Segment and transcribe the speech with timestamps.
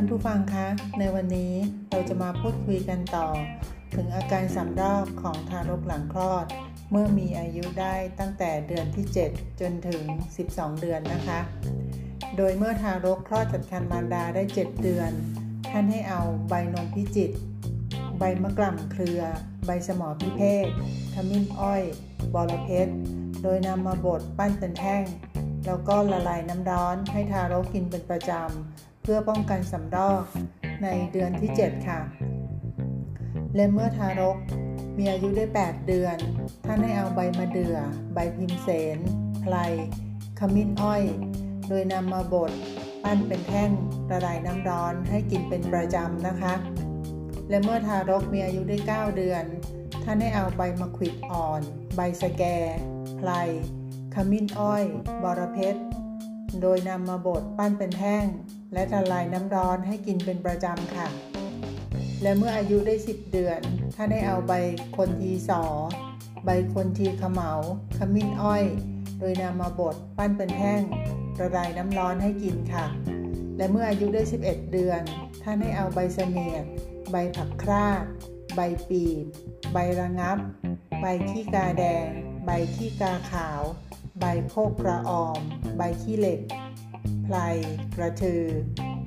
[0.00, 0.66] านผู้ฟังคะ
[0.98, 1.52] ในวันนี้
[1.90, 3.28] เราจะมาพูดคุยกันต่อ
[3.94, 6.46] ถึงอาการสำรอกของทารกหลังคลอด
[6.90, 10.02] เมื่อมีอายุได้ตั้งแต่เดือนที่ 7 จนถึง
[10.42, 11.40] 12 เดือนนะคะ
[12.36, 15.10] โดยเมื่อทารกคลอดจากคันมารดาได้ 7 เดือน
[15.70, 17.30] ท่านให้เอาใบนมพิจิต
[18.18, 19.20] ใบมะกร่ำเครือ
[19.66, 20.66] ใบสมอพิเภก
[21.14, 21.82] ขมิ้นอ้อย
[22.34, 22.88] บอระเพ็ด
[23.42, 25.04] โดยนำมาบดปั้นเป็นแท่ง
[25.66, 30.24] แล้วก็ละลายน้ำร้อนให้ทารกกินเป็นประจำ พื่อป้องกันสำรอก
[30.82, 32.00] ในเดือนที่ 7 ค่ะ
[33.54, 34.36] และเมื่อทารก
[34.98, 36.16] มีอายุได้ 8 เดือน
[36.66, 37.76] ท่านให้เอาใบมะเดื่อ
[38.14, 38.98] ใบพิมเสน
[39.42, 39.54] ไพล
[40.38, 41.02] ขมิ้นอ้อย
[41.68, 42.52] โดยนำมาบด
[43.02, 43.70] ปั้นเป็นแท่ง
[44.10, 46.54] ระลายน้ำร้อนให้กินเป็นประจำนะคะ
[47.48, 49.44] และเมื่อทารกมีอายุได้ 9 เดือน
[50.04, 51.62] ท่านให้เอาใบมะขวิดอ่อน
[51.96, 52.42] ใบสแก
[53.18, 53.30] ไพล
[54.14, 54.84] ขมิ้นอ้อย
[55.22, 55.76] บอระเพ็ด
[56.62, 58.24] โดยนำมาบดปั้นเป็นแท่ง
[58.72, 61.08] และละลายน้ำร้อนให้กินเป็นประจำค่ะ
[62.22, 63.60] และเมื่ออายุได้ 10 เดือน
[63.96, 64.52] ท่านให้เอาใบ
[64.96, 65.62] คนทีสอ
[66.44, 67.52] ใบคนทีขมเหลา
[67.98, 68.64] ขมิ้นอ้อย
[69.18, 70.82] โดยนำมาบดปั้นเป็นแท่ง
[71.38, 72.86] ละลายน้ำร้อนให้กินค่ะ
[73.56, 75.00] และเมื่ออายุได้ 11 เดือน
[75.42, 76.64] ท่านให้เอาใบเสนียด
[77.10, 78.04] ใบผักคราด
[78.56, 79.24] ใบปีบ
[79.72, 80.38] ใบระงับ
[81.00, 82.06] ใบขี้กาแดง
[82.44, 83.62] ใบขี้กาขาว
[84.20, 85.40] ใบโคกกระออม
[85.76, 86.40] ใบขี้เหล็ก
[87.24, 87.36] ไพล
[87.96, 88.42] กระชือ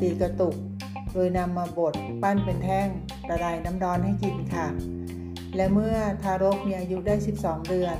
[0.00, 0.56] ตีกระตุก
[1.12, 2.88] โดยนำมาบดปั้นเป็นแท่ง
[3.28, 4.66] ละลายน้ำร้อนให้กินค่ะ
[5.56, 7.96] และเมื่อทารกมีอายุได้ 12 เดือน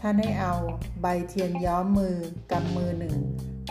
[0.00, 0.54] ท่านให้เอา
[1.02, 2.16] ใบเทียนย้อมมือ
[2.50, 3.16] กำมือหนึ่ง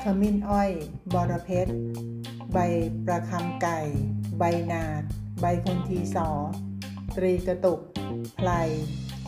[0.03, 0.71] ขมิ้นอ้อย
[1.13, 1.67] บอระเพ็ด
[2.53, 2.57] ใบ
[3.05, 3.79] ประคำไก่
[4.39, 5.03] ใบนาด
[5.41, 6.29] ใบคนทีสอ
[7.17, 7.79] ตรีกระตุก
[8.37, 8.49] ไพล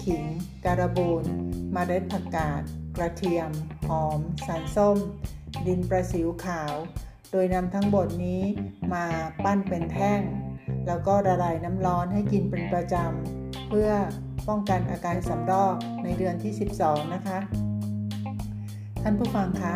[0.03, 0.23] ขิง
[0.65, 1.23] การบูน
[1.75, 2.63] มเมล็ดผักกาด
[2.97, 3.51] กระเทียม
[3.87, 4.97] หอม สารส้ม
[5.67, 6.73] ดินประสิวขาว
[7.31, 8.41] โดยนำทั้งบทนี้
[8.93, 9.05] มา
[9.43, 10.21] ปั้นเป็นแท่ง
[10.87, 13.91] แล้วก็ละลายน้ำร้อนให้กินเป็นประจำ เพื่อ
[14.47, 17.39] ป้องกันอาการสำรอกในเดือนที่ 12 นะคะ
[19.03, 19.75] ท่านผู้ฟังคะ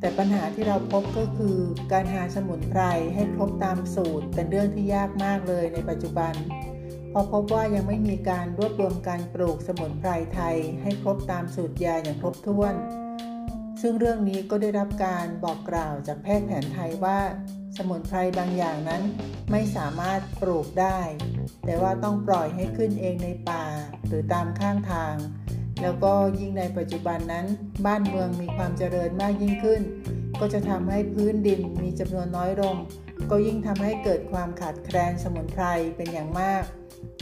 [0.00, 1.56] แต่ปัญหาที่เราพบก็คือ
[1.92, 2.82] การหาสมุนไพร
[3.14, 6.34] ให้ครบตามสูตรเป็นเรื่องที่ยากมากเลยในปัจจุบัน
[7.12, 12.74] พราะพบว่ายังไม่มีการรวบรวมการปลูกสมุนไพรไทยให้ครบตามสูตรยาอย่างครบถ้วน
[13.80, 17.18] ซึ่งเรื่องนี้ก็ได้รับการบอกกล่าวจากแพทย์แผนไทยว่า
[17.76, 19.02] สมุนไพรบางอย่างนั้น
[19.50, 21.00] ไม่สามารถปลูกได้
[21.66, 23.64] แต่ว่าต้องปล่อยให้ขึ้นเองในป่า
[24.06, 25.14] หรือตามข้างทาง
[25.82, 27.46] แล้วก็ยิ่งในปัจจุบันนั้น
[27.86, 29.82] บ้านเมืองมีความเจริญมากยิ่งขึ้น
[30.40, 32.76] ก็จะทำให้พื้นดินมีจำนวนน้อยลง
[33.30, 35.64] ก็ยิ่งทำให้เกิดความขาดแคลนสมุนไพร
[35.96, 36.64] เป็นอย่างมาก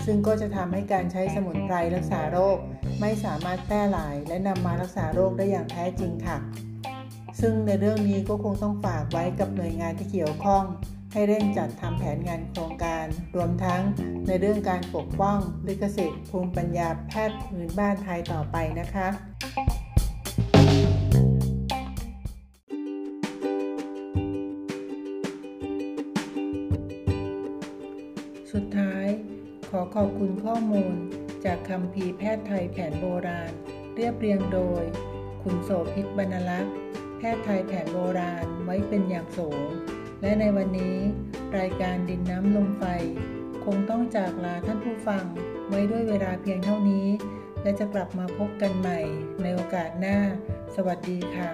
[0.04, 2.58] ซึ่งก็จะทำให้การใช้สมุนไพรรักษาโรค
[3.00, 6.38] ไม่สามารถแพร่หลาย และนำมารักษาโรคได้อย่างแท้จริงค่ะ
[7.40, 10.64] ซึ่งในเรื่องนี้ก็คงต้องฝากไว้กับหน่วยงานที่เกี่ยวข้อง
[11.12, 13.04] ให้เร่งจัดทำแผนงานโครงการ
[13.36, 13.82] รวมทั้ง
[14.26, 19.08] ในเรื่องการปกป้องลิขสิทธิ์ภูมิปัญญาแพทย์พื้นบ้านไทยต่อไปนะคะ
[28.52, 28.89] สุดท้าย
[29.74, 30.94] ขอขอบคุณข้อมูล
[31.44, 33.52] จากคำพีแพทย์ไทยแผนโบราณ
[33.94, 34.84] เรียบเรียงโดย
[35.42, 36.74] คุณโสภิตบรรลักษ์
[37.18, 39.66] แพทย์ไทยแผนโบราณไว้เป็นอย่างสูง
[40.22, 40.96] และในวันนี้
[41.58, 42.84] รายการดินน้ำลมไฟ
[43.64, 45.24] คงต้องจากลาท่านผู้ฟัง
[45.68, 47.06] ไว้ด้วยเวลาเพียงเท่านี้
[47.62, 49.00] และจะกลับมาพบกันใหม่
[49.42, 50.18] ในโอกาสหน้า
[50.76, 51.50] สวัสดีค่ะ